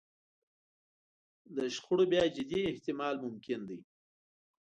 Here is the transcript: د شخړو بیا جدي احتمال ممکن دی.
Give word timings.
د 1.55 1.57
شخړو 1.75 2.03
بیا 2.11 2.23
جدي 2.35 2.61
احتمال 2.71 3.15
ممکن 3.25 3.59
دی. 3.69 3.79